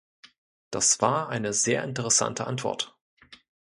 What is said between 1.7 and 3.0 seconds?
interessante Antwort.